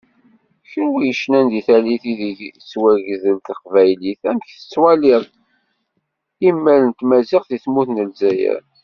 [0.69, 5.23] Kunwi yecnan di tallit ideg tettwagdel teqbaylit, amek tettwaliḍ
[6.47, 8.61] imal n tmaziɣt di tmurt n Lezzayer?